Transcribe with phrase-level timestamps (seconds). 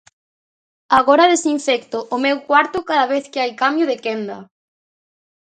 [0.99, 4.37] Agora desinfecto o meu cuarto cada vez que hai cambio de quenda.